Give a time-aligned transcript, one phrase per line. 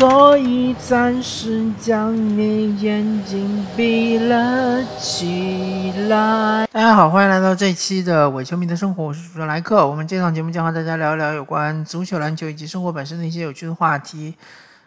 [0.00, 6.66] 所以暂时将你眼睛闭了起来。
[6.72, 9.86] 大家好，欢迎来到这期的伪球迷的生活，我是主持人莱克。
[9.86, 14.34] 我们这档节目将和大家聊一聊有关足球、篮球以及生活本身的一些有趣的话题。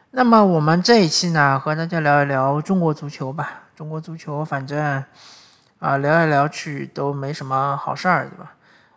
[0.10, 3.66] 那么我们这一期呢，和大家聊一聊中国足球吧。
[3.76, 4.84] 中国足球，反正
[5.78, 8.54] 啊聊来聊去都没什么好事儿，对吧？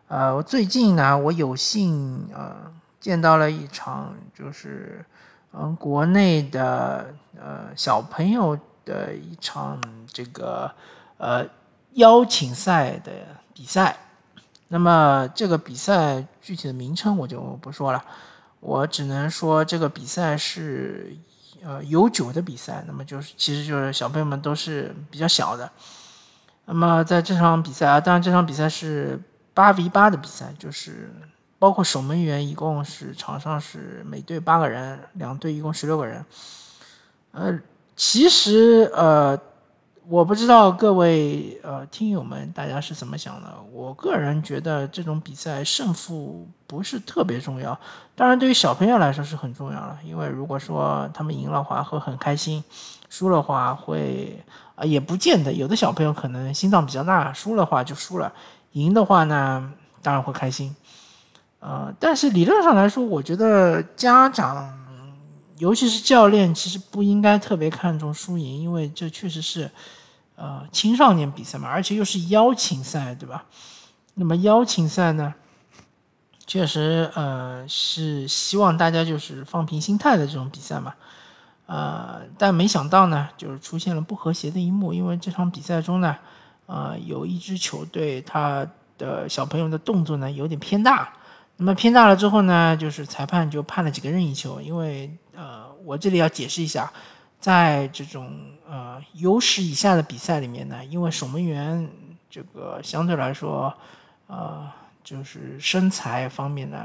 [0.09, 2.57] 呃，最近呢，我有幸呃
[2.99, 5.05] 见到了一场，就是
[5.59, 9.81] 嗯国内的呃小朋友的一场
[10.13, 10.71] 这个
[11.17, 11.47] 呃
[11.95, 13.11] 邀请赛的
[13.55, 13.97] 比赛。
[14.69, 18.05] 那么这个比赛具体的名称我就不说了。
[18.59, 21.17] 我只能说，这个比赛是
[21.63, 25.71] 呃有酒的比赛，那么就是其实就是小朋友们都是比较小的。
[26.65, 29.21] 那么在这场比赛啊，当然这场比赛是
[29.55, 31.13] 八 v 八的比赛，就是
[31.67, 36.25] 包括守门员，一共是场上是每队八个人，两队一共十六个人。
[37.33, 37.59] 呃，
[37.97, 39.37] 其实呃。
[40.09, 43.53] 我不知道各位呃听友们大家是怎么想的？
[43.73, 47.77] 我个人觉得这种比赛胜负不是特别重要，
[48.15, 52.63] 当然对于小朋友来说是很重要了，因为如果说他们赢了话会很开心，
[53.11, 54.41] 输了话会
[54.77, 58.33] 啊也不见得，有的小朋友可能心脏比较大，输了话就输了，
[58.75, 59.73] 赢的话呢
[60.03, 60.73] 当然会开心，
[61.61, 64.73] 呃，但是理论上来说，我觉得家长
[65.59, 69.71] 尤其是教练其实不应该特别看重输赢，因为这确实是。
[70.39, 73.47] 呃，青少年比赛嘛，而且又是邀请赛，对吧？
[74.13, 75.33] 那么邀请赛呢，
[76.47, 80.93] 确实呃是希望大家就是放平心态的这种比赛嘛。
[81.65, 86.15] 呃，但没想到呢，就是出现了不和谐的一幕，因为这场比赛中呢，
[86.67, 88.67] 呃，有一支球队他
[88.99, 91.15] 的小朋友的动作呢有点偏大，
[91.57, 96.93] 那么偏大了之后呢，就是裁判就判了几个任意球，因为呃，我这里要解释一下。
[97.39, 98.33] 在这种
[98.69, 101.89] 呃优势以下的比赛里面呢，因为守门员
[102.29, 103.73] 这个相对来说，
[104.27, 104.69] 呃，
[105.05, 106.85] 就是身材方面呢，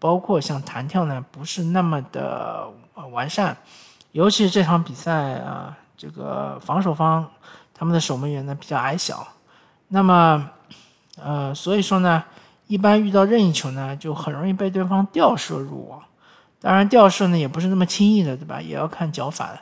[0.00, 2.66] 包括像弹跳呢，不是那么的
[3.12, 3.56] 完善，
[4.10, 7.30] 尤其是这场比赛啊，这个防守方
[7.72, 9.28] 他们的守门员呢比较矮小，
[9.88, 10.50] 那么
[11.22, 12.24] 呃，所以说呢，
[12.66, 16.02] 一般遇到任意球呢，就很容易被对方吊射入网。
[16.60, 18.60] 当然，吊射呢也不是那么轻易的，对吧？
[18.60, 19.60] 也要看脚法的。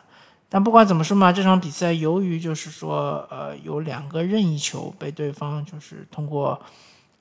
[0.49, 6.61] 但不管怎么说嘛，这场比赛由于就是说，呃，有两个任意球被对方就是通过，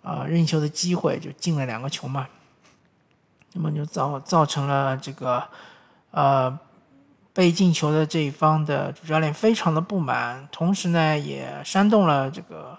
[0.04, 2.28] 呃，任意球的机会就进了两个球嘛，
[3.54, 5.44] 那么就造造成了这个，
[6.12, 6.58] 呃，
[7.34, 12.78] 被进球的这一方的主教练非常的不满，同时呢也煽动了这个，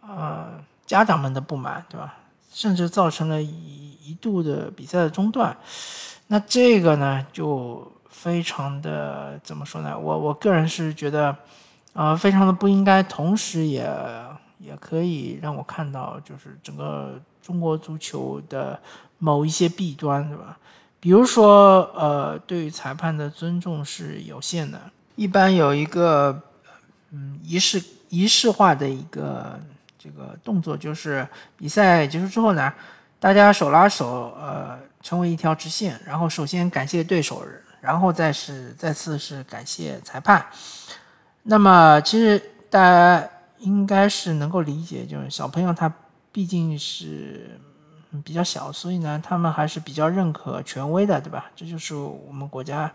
[0.00, 0.48] 呃，
[0.84, 2.14] 家长们的不满，对吧？
[2.56, 5.54] 甚至造成了一一度的比赛的中断。
[6.28, 7.92] 那这个呢就。
[8.08, 9.96] 非常的怎么说呢？
[9.96, 11.36] 我我个人是觉得，
[11.92, 13.86] 呃，非常的不应该，同时也
[14.58, 18.80] 也可以让我看到，就是整个中国足球的
[19.18, 20.58] 某一些弊端，对吧？
[20.98, 24.80] 比如说，呃，对于裁判的尊重是有限的，
[25.14, 26.42] 一般有一个
[27.12, 29.60] 嗯仪式仪式化的一个
[30.06, 32.72] 这个动作，就是比赛结束之后呢，
[33.18, 37.44] 大家手拉手，呃，成为一条直线，然后首先感谢对手。
[37.78, 40.44] 然后再是再次是感谢裁判，
[41.44, 42.36] 那么其实
[42.68, 43.28] 大家
[43.58, 45.92] 应该是能够理解，就是小朋友他
[46.32, 47.60] 毕竟是
[48.24, 51.48] 比较小，所以呢他们还是比较认可权威的，对吧？
[51.54, 52.90] 这就是我们国家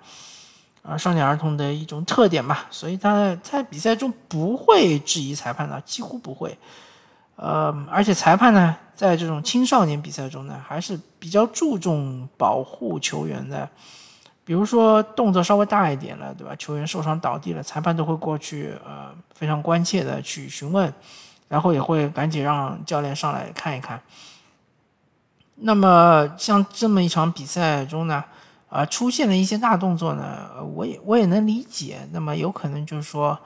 [0.81, 6.57] 啊少年儿童的一种特点嘛，所以他在比赛中不会质疑裁判的，几乎不会。
[7.41, 13.67] 呃，而且裁判呢在这种青少年比赛中呢，还是比较注重保护球员的。
[14.43, 16.55] 比如说动作稍微大一点了，对吧？
[16.55, 20.93] 球员受伤倒地了，裁判都会过去，呃，非常关切的去询问，
[21.47, 24.01] 然后也会赶紧让教练上来看一看。
[25.55, 28.23] 那么像这么一场比赛中呢，
[28.69, 31.99] 啊，出现了一些大动作呢，我也我也能理解。
[32.11, 33.39] 那么有可能就是说，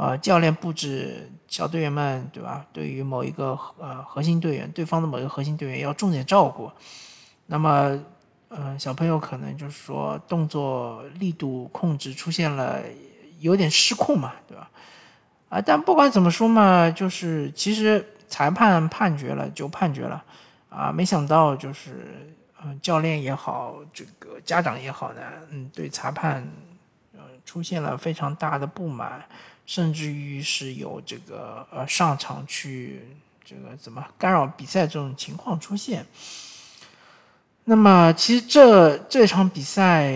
[0.00, 2.64] 呃，教练布置小队员们，对吧？
[2.72, 6.70] 对于某一个呃核心队员，对方的某一个核心队员要重点照顾。
[7.46, 7.98] 那么。
[8.52, 12.82] 嗯，小朋友可能就是说动作力度控制出现了
[13.38, 14.68] 有点失控嘛，对吧？
[15.50, 20.24] 啊，但不管怎么说嘛，就是其实裁判判决了就判决了，
[20.68, 25.20] 啊，没想到就是嗯，教练也好，这个家长也好呢，
[25.50, 26.44] 嗯，对裁判
[27.14, 29.24] 呃出现了非常大的不满，
[29.70, 33.04] 甚至于是有这个呃上场去
[33.44, 36.04] 这个怎么干扰比赛这种情况出现。
[37.62, 40.12] 那么，其实这这场比赛，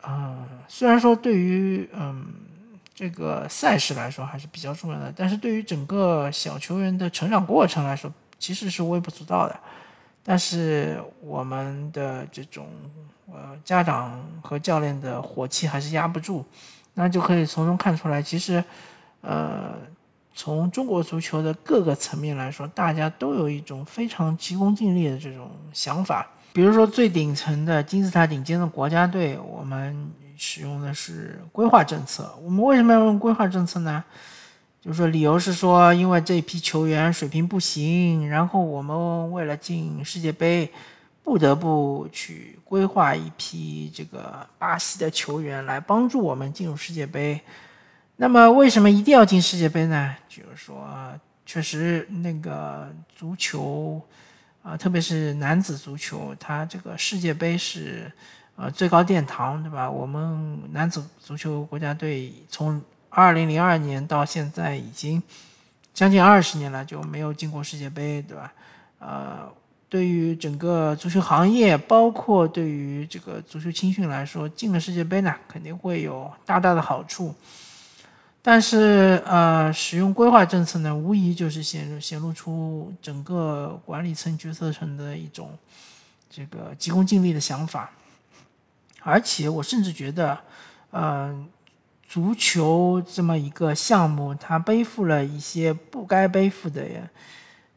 [0.00, 2.32] 啊，虽然说对于嗯
[2.94, 8.08] 这个赛事来说还是比较重要的，但是对于整个小球员的成长过程来说，
[8.38, 9.60] 其实是微不足道的。
[10.22, 12.68] 但是我们的这种
[13.26, 16.46] 呃家长和教练的火气还是压不住，
[16.94, 18.62] 那就可以从中看出来，其实
[19.22, 19.74] 呃
[20.34, 26.26] 从中国足球的各个层面来说，大家都有一种非常急功近利的这种想法。
[26.52, 32.30] 比如说最顶层的金字塔顶尖的国家队，我们使用的是规划政策。
[32.42, 34.04] 我们为什么要用规划政策呢？
[34.80, 40.70] 就是说，理由是说，因为这批球员水平不行，然后我们为了进世界杯，
[41.22, 47.40] 不得不去规划一批这个巴西的球员来帮助我们进入世界杯。
[48.22, 50.14] 那么，为什么一定要进世界杯呢？
[50.28, 50.88] 就是说，
[51.44, 54.00] 确实那个足球
[54.62, 58.08] 啊，特别是男子足球，它这个世界杯是
[58.54, 59.90] 呃最高殿堂，对吧？
[59.90, 62.80] 我们男子足球国家队从
[63.10, 65.20] 二零零二年到现在已经
[65.92, 68.52] 将近二十年了，就没有进过世界杯，对吧？
[69.00, 69.52] 呃，
[69.88, 77.34] 对于整个足球行业，包括对于这个足球青训来说，进了世界杯呢，肯定会有大大的好处。
[78.42, 85.56] 但是，呃，使用规划政策呢，无疑就是显显露出整个管理层、决策层的一种
[86.28, 87.90] 这个急功近利的想法。
[89.02, 90.38] 而且，我甚至觉得，
[90.90, 91.48] 嗯。
[92.08, 96.86] 足球这么一个项目，它背负了一些不该背负的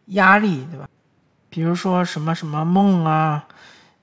[0.07, 0.89] 压力，对吧？
[1.49, 3.47] 比如说什么什么梦啊，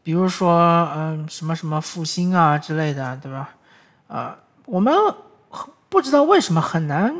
[0.02, 3.50] 比如说嗯什么什么复兴啊之类的，对吧？
[4.08, 4.94] 啊，我们
[5.92, 7.14] 不知道为什么很难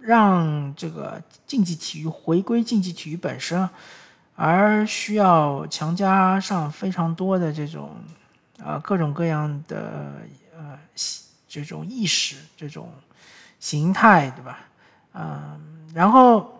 [0.00, 3.68] 让这个竞技体育回归竞技体育本身，
[4.34, 7.90] 而需要强加上非常多的这种
[8.64, 10.14] 啊各种各样的
[10.56, 10.78] 呃。
[11.46, 12.88] 这种意识、这种
[13.60, 14.60] 形态，对吧？
[15.12, 15.60] 嗯，
[15.92, 16.50] 然后，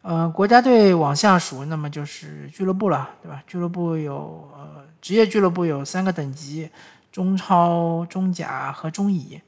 [0.00, 3.42] 呃，国家队往下数，那么就是俱乐部了，对吧？
[3.46, 6.70] 俱乐部有呃，职业俱乐部有三个等级：
[7.12, 9.38] 中超、中甲和中乙。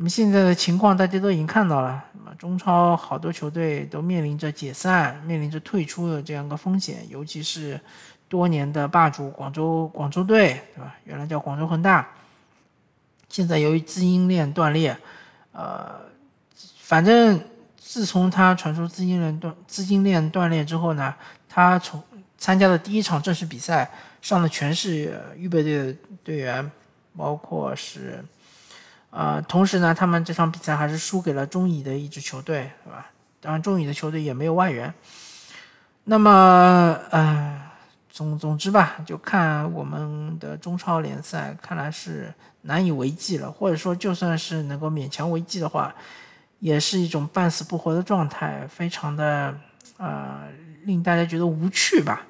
[0.00, 7.80] 那么现在的情况大家都已经看到了，那么中超好多球队都面临着解散、面临着退出的这样一个风险，尤其是
[8.28, 10.94] 多年的霸主广州广州队，对吧？
[11.04, 12.08] 原来叫广州恒大。
[13.28, 14.96] 现在由于资金链断裂，
[15.50, 15.96] 呃，
[16.78, 17.40] 反正
[17.76, 21.12] 自从他传出资金链断资金链断裂之后呢，
[21.48, 22.00] 他从
[22.38, 23.90] 参加的第一场正式比赛
[24.22, 26.70] 上的全是预备队的队员，
[27.16, 28.24] 包括是，
[29.10, 33.10] 呃，同时呢，他们这场比赛还是输给了中乙的一支球队，是吧？
[33.40, 34.92] 当然，中乙的球队也没有外援。
[36.04, 37.60] 那么，呃，
[38.10, 42.32] 总总之吧，就看我们的中超联赛，看来是。
[42.62, 45.94] 难以为继了，或者说就算是能够勉强为继的话，
[46.58, 49.56] 也是一种半死不活的状态，非常的
[49.96, 50.48] 呃
[50.82, 52.26] 令大家觉得无趣吧。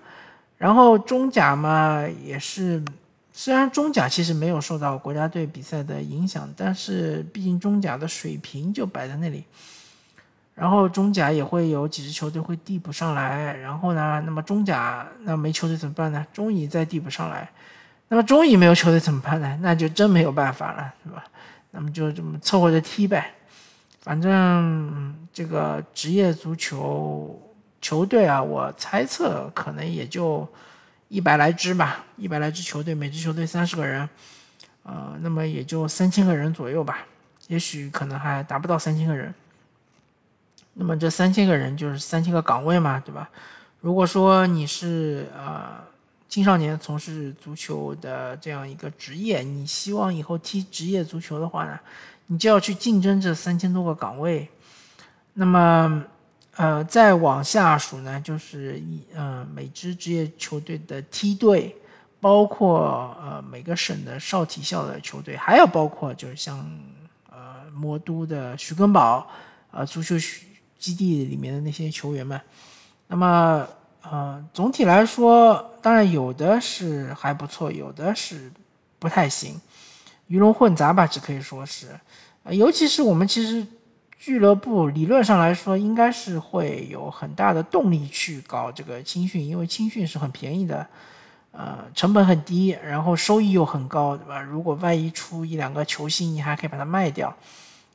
[0.59, 2.81] 然后中甲嘛，也是
[3.41, 9.45] 虽然中甲其实没有受到国家队比赛的影响，但是毕竟中甲的水平就摆在那里。
[10.57, 16.27] 然后中甲也会有几支球队会递补上来，然后呢，那么中甲那没球队怎么办呢？
[16.33, 17.49] 中乙再递补上来。
[18.09, 19.57] 那么中乙没有球队怎么办呢？
[19.63, 21.25] 那就真没有办法了，是吧？
[21.71, 23.35] 那么就这么凑合着踢呗。
[24.01, 27.41] 反正这个职业足球
[27.81, 30.45] 球队啊，我猜测可能也就
[31.09, 34.09] 一百来支吧，一百来支球队，每支球队三十个人，
[34.83, 37.07] 呃，那么也就三千个人左右吧，
[37.49, 39.35] 也许可能还达不到三千个人。
[40.75, 43.29] 那么这三千个人就是三千个岗位嘛，对吧？
[43.81, 45.87] 如果说你是呃。
[46.29, 51.81] 青少年从事足球的这样一个职业，你希望以后踢职业足球的话呢，
[52.27, 54.47] 你就要去竞争这三千多个岗位。
[55.33, 56.05] 那么，
[56.59, 61.75] 呃，再往下数呢，就是一呃每支职业球队的梯队，
[62.21, 66.59] 包括呃每个省的少体校的球队，还有包括就是像
[67.31, 69.27] 呃魔都的徐根宝
[69.71, 70.17] 呃足球
[70.79, 72.39] 基地里面的那些球员们。
[73.07, 73.67] 那么。
[74.11, 78.51] 呃，总体来说，当然有的是还不错，有的是
[78.99, 79.61] 不太行，
[80.29, 81.89] 鱼龙混杂吧，只可以说是。
[82.49, 83.67] 尤其是我们其实
[84.19, 90.85] 俱乐部理论上来说，应该是会有很大的动力去搞这个青训，因为青训是很便宜的，
[91.53, 94.41] 呃，成本很低，然后收益又很高，对吧？
[94.41, 97.33] 如果万一出一两个球星，你还可以把它卖掉，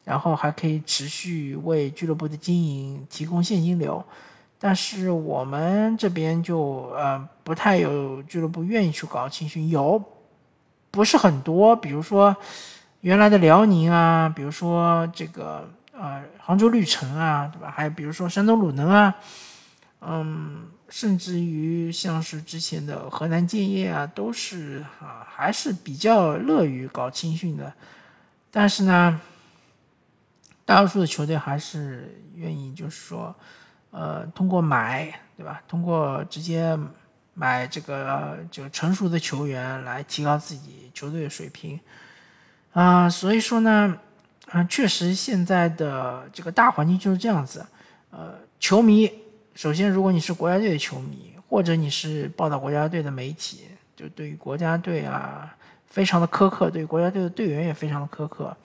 [0.06, 4.04] 然后还可以持续为俱乐部的经营提供现金流。
[4.58, 10.02] 但是我们这边就呃不太有俱乐部愿意去搞青训，有
[10.90, 12.34] 不是很多，比如说
[13.02, 17.72] 原来的辽宁啊，比如说这个呃杭州绿城啊，对吧？
[17.72, 19.16] 还有比如说山东鲁能啊，
[20.02, 27.74] 嗯，甚至于像是之前的河南建业啊，都是啊还是比较乐于搞青训的。
[28.52, 29.22] 但是呢，
[30.66, 33.34] 大多数的球队还是愿意就是说，
[33.92, 35.62] 呃，通过买，对吧？
[35.68, 36.78] 通过直接。
[37.36, 41.80] 买这个就成熟的球员来提高自己球队的水平，
[42.74, 43.98] 啊，所以说呢，
[44.52, 47.66] 啊，确实现在的这个大环境就是这样子。
[48.12, 49.12] 呃，球迷
[49.56, 53.62] 首先，如果你是国家队的球迷，或者你是报道国家队的媒体，
[53.96, 55.56] 就对于国家队啊
[55.88, 58.56] 非常的苛刻，对国家队的队员也非常的苛刻。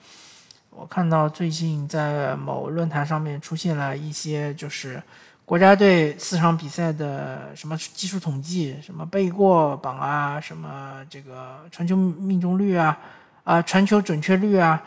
[0.69, 5.01] 我看到最近在某论坛上面出现了一些就是。
[5.49, 12.95] 国家队四场比赛的什么技术统计，什么背过榜啊，什么这个传球命中率啊，
[13.43, 14.79] 啊传球准确率啊，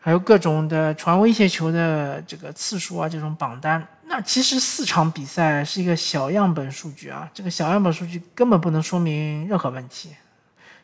[0.00, 10.08] 还有各种的传威胁球的这个次数啊，这种榜单，那其实四场比赛是一个小样本数据啊，这个小样本数据根本不能说明任何问题，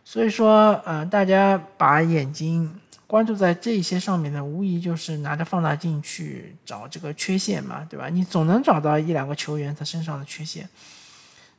[0.04, 2.80] 所以说，呃，大家把眼睛。
[3.08, 8.08] 关注在这些上面呢，无疑就是拿着放大镜去找这个缺陷嘛，对吧？
[8.08, 10.68] 你总能找到一两个球员他身上的缺陷。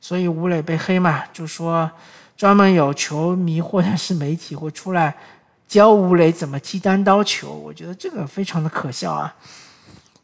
[0.01, 1.89] 所以吴磊被黑嘛，就说
[2.35, 5.15] 专门有球迷或者是媒体会出来
[5.67, 9.35] 教吴磊怎么踢单刀球，我觉得这个非常的可笑啊！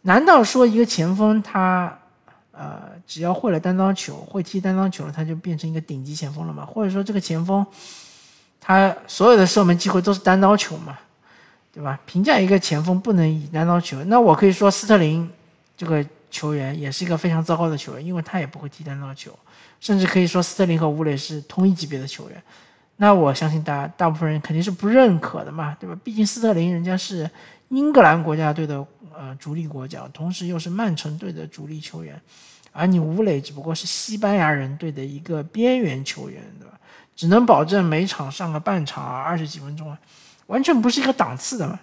[0.04, 1.98] 难道说一个前锋他
[2.52, 6.66] 呃只要会了单刀球，会踢单刀球了，他就变成一个顶级前锋了吗？
[6.66, 7.66] 或者说这个前锋
[8.62, 10.98] 他所有的射门机会都是单刀球吗？
[11.74, 12.00] 对吧？
[12.06, 15.30] 评价一个前锋不能以单刀球，那我可以说斯特林
[15.76, 19.38] 这个球员也是一个非常糟糕的球员，因为他也不会踢单刀球，
[19.80, 22.44] 甚至可以说斯特林和吴磊是同一级别的球员。
[23.04, 26.00] 那我相信大大部分人肯定是不认可的嘛，对吧？
[26.06, 27.30] 毕竟斯特林人家是
[27.68, 28.76] 英格兰国家队的
[29.14, 32.18] 呃主力国脚，同时又是曼城队的主力球员，
[32.72, 36.80] 而你吴磊只不过是西班牙人队的一个边缘球员，对吧？
[37.14, 40.00] 只能保证每场上个半场啊，二十几分钟啊。
[40.48, 41.78] 完全不是一个档次的嘛，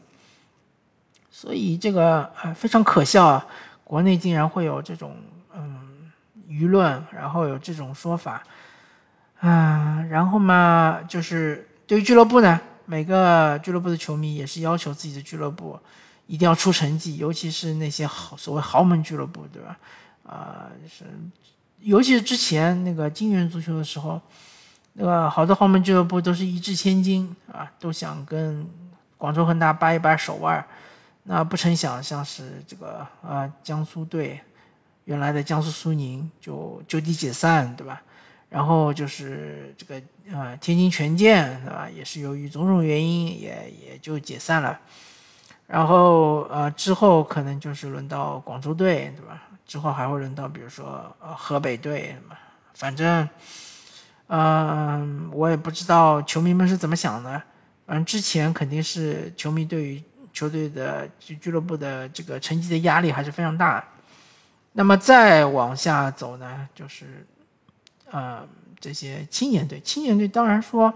[1.30, 3.46] 所以这个呃非常可笑啊！
[3.84, 5.14] 国内竟然会有这种
[5.54, 6.10] 嗯
[6.48, 8.42] 舆论，然后有这种说法
[9.40, 15.78] 啊，然后嘛就是对于俱乐部呢，每个俱乐部的球迷也是要求自己的俱乐部
[16.26, 19.76] 一定要出成绩，尤其是那些豪所谓豪门俱乐部，对吧？
[20.26, 21.04] 啊是，
[21.80, 24.20] 尤其是之前那个金元足球的时候。
[24.94, 28.68] 那个好多豪门俱乐部都是一掷千金啊，都想跟
[29.16, 30.62] 广州恒大掰一掰手腕
[31.22, 34.40] 那不成想，像是这个啊江苏队，
[35.04, 38.02] 原来的江苏苏宁就就地解散，对吧？
[38.50, 41.88] 然后就是这个呃天津权健，对吧？
[41.88, 44.78] 也是由于种种原因，也也就解散了。
[45.66, 49.42] 然后呃之后可能就是轮到广州队，对吧？
[49.66, 52.36] 之后还会轮到比如说呃河北队什么，
[52.74, 53.26] 反正。
[54.32, 57.42] 嗯，我也不知道球迷们是怎么想的。
[57.86, 60.00] 嗯，之前肯定是球迷对于
[60.32, 63.84] 球队的俱俱乐部的这个成绩的压力还是非常大。
[64.74, 67.26] 那么再往下走呢，就是，
[68.10, 68.46] 呃，
[68.78, 70.92] 这些青年队，青年队当然说，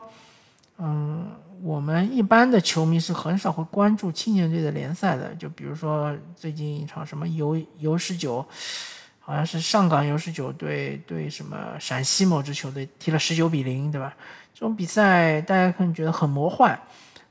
[0.78, 1.30] 嗯，
[1.62, 5.34] 我们一般的球迷是很少会关注青年队的联赛的。
[5.36, 8.46] 就比如说最近一场什么尤尤十九。
[9.26, 14.14] 好像是上港优十九队对什么陕西某支球队踢了十九比零，对吧？
[14.52, 16.78] 这种比赛大家可能觉得很魔幻，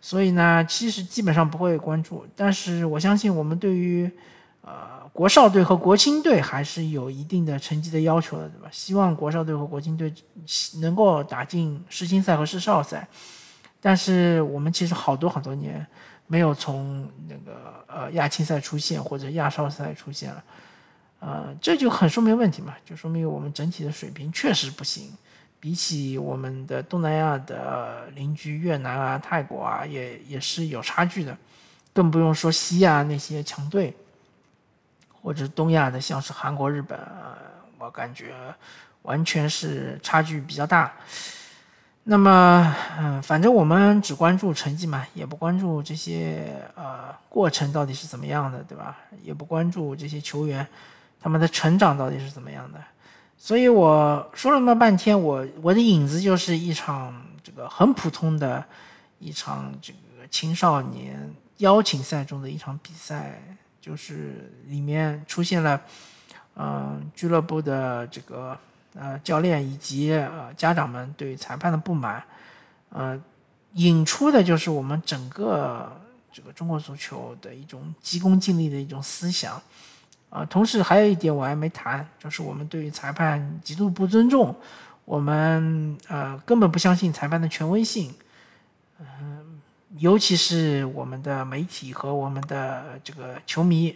[0.01, 2.25] 所以呢，其实基本上不会关注。
[2.35, 4.09] 但是我相信我们对于
[4.63, 8.67] 呃国少队和国青队还是有一定的成绩的要求的，对吧？
[8.71, 10.11] 希望国少队和国青队
[10.81, 13.07] 能够打进世青赛和世少赛。
[13.79, 15.85] 但是我们其实好多好多年
[16.25, 20.43] 没有从那个呃亚青赛出现或者亚少赛出现了。
[21.19, 25.09] 呃，这就很说明问题嘛，就说明我们整体的水平确实不行，
[25.57, 31.37] 比起我们的东南亚的邻居越南啊、泰国啊，也也是有差距的，
[31.93, 33.95] 更不用说西亚那些强队，
[35.23, 36.99] 或者东亚的像是韩国、日本，
[37.79, 38.35] 我感觉
[39.03, 40.93] 完全是差距比较大。
[42.03, 48.97] 那么，嗯，反正我们只关注成绩嘛，也不关注这些呃过程到底是怎么样的，对吧？
[49.23, 50.67] 也不关注这些球员。
[51.21, 52.83] 他们的成长到底是怎么样的？
[53.37, 58.61] 所以我说了那么半天，我我的影子就是一场这个很普通的
[59.19, 63.41] 一场这个青少年邀请赛中的一场比赛，
[63.83, 65.81] 就是里面出现了，
[66.55, 68.57] 嗯，俱乐部的这个
[68.95, 72.23] 呃教练以及呃家长们对裁判的不满，
[72.91, 73.21] 呃，
[73.73, 75.91] 引出的就是我们整个
[76.31, 79.61] 这个中国足球的一种急功近利的一种思想，
[80.29, 84.55] 啊，同时还有一点我还没谈，就是我们对于裁判极度不尊重，
[85.03, 88.15] 我们呃根本不相信裁判的权威性，
[88.97, 89.42] 嗯，
[89.99, 93.95] 尤其是我们的媒体和我们的这个球迷，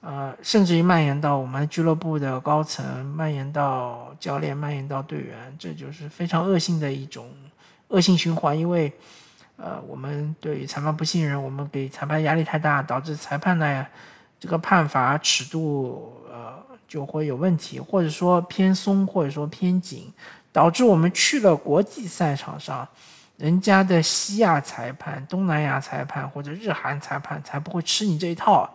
[0.00, 7.28] 呃，甚至于蔓延到我们俱乐部的高层，蔓延到教练，蔓延到队员，这就是非常恶性的一种。
[7.88, 8.92] 恶性循环，因为，
[9.56, 13.86] 呃，我们对裁判不信任，我们给裁判压力太大，导致裁判的
[14.40, 16.54] 这个判罚尺度，呃，
[16.88, 20.12] 就会有问题，或者说偏松，或者说偏紧，
[20.50, 22.88] 导致我们去了国际赛场上，
[23.36, 28.68] 人家的西亚裁判、东南亚裁判或者日韩裁判才不会吃你这一套，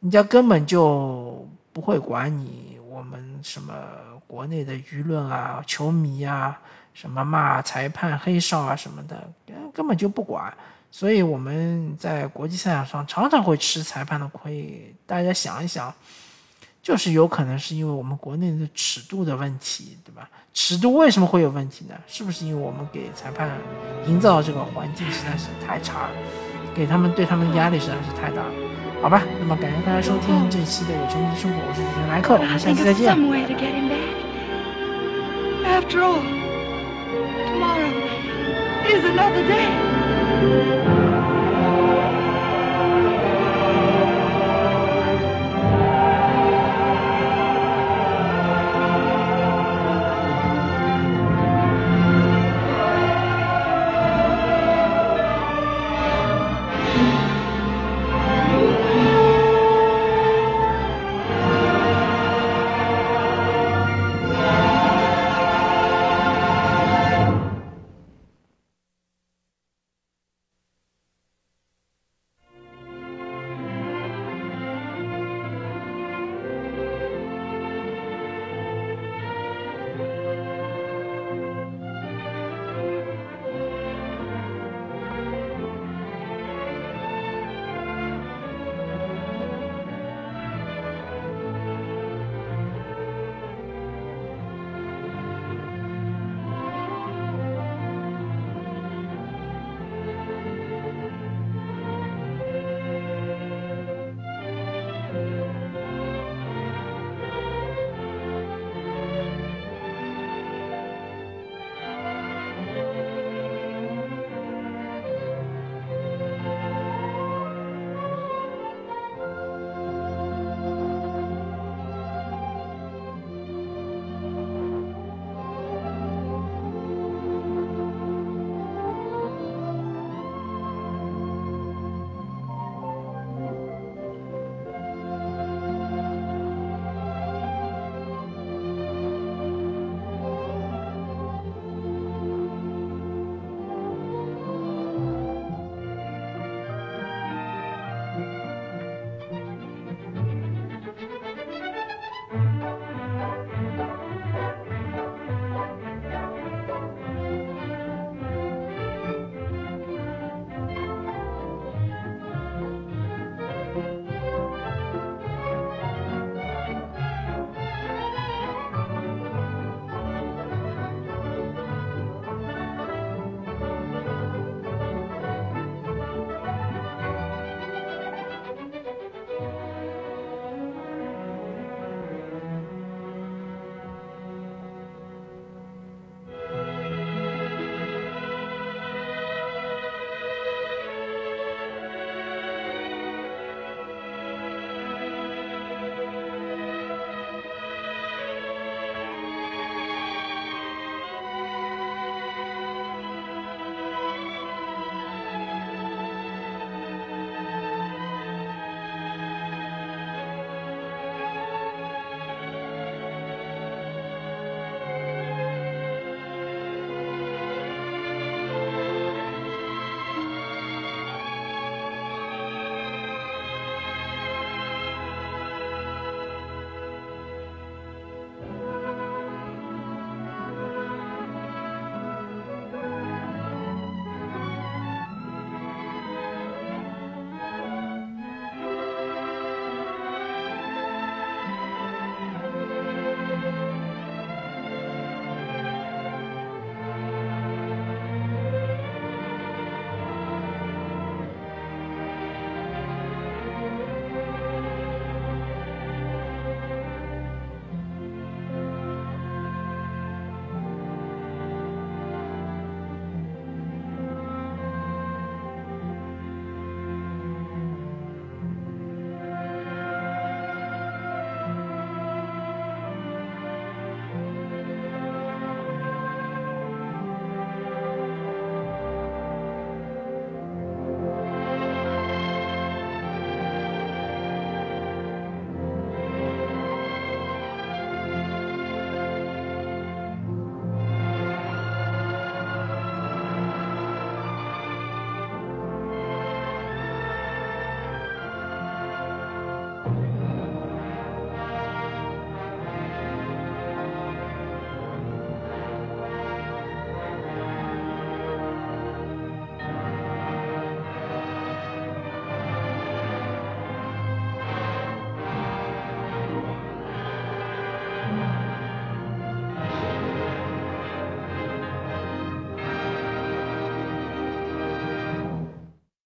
[0.00, 3.74] 人家根本就不会管你，我们什么
[4.26, 6.58] 国内的舆论啊、球迷啊。
[6.96, 9.22] 什么骂裁判黑哨啊什么的，
[9.74, 10.50] 根本就不管。
[10.90, 14.96] 所以我们在国际赛场上常常会吃裁判的亏。
[15.04, 15.92] 大家想一想，
[16.86, 20.30] 就是有可能是因为我们国内的尺度的问题，对吧？
[20.54, 21.96] 尺度为什么会有问题呢？
[22.06, 23.50] 是不是因为我们给裁判
[24.06, 26.10] 营造这个环境实在是太差了，
[26.76, 28.52] 给他们对他们的压力实在是太大了？
[29.02, 33.12] 好吧，那么感谢大家收听这期的《有球迷的生活》，我是主持人莱克，我们下期再见。
[37.50, 37.90] tomorrow
[38.86, 40.85] is another day.